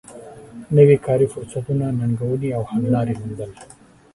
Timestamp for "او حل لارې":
2.57-3.13